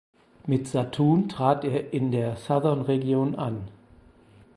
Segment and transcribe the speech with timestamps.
[0.47, 3.67] Mit Satun trat er in der Southern Region an.